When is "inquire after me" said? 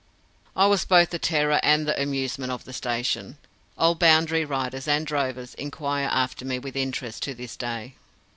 5.53-6.57